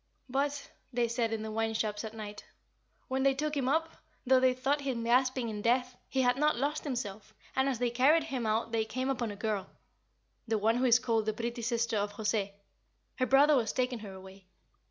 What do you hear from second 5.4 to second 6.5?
in death, he had